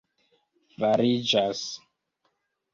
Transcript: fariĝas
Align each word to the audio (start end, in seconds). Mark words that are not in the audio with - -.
fariĝas 0.77 1.63